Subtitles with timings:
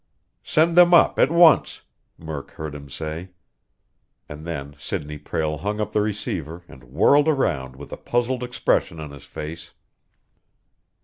[0.41, 1.83] "Send them up at once!"
[2.17, 3.29] Murk heard him say.
[4.27, 8.99] And then Sidney Prale hung up the receiver and whirled around with a puzzled expression
[8.99, 9.73] on his face.